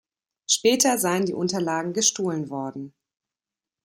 Später 0.47 0.97
seien 0.97 1.25
die 1.27 1.35
Unterlagen 1.35 1.93
gestohlen 1.93 2.49
worden. 2.49 2.95